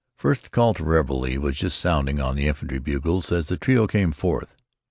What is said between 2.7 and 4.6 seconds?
bugles as the trio came forth.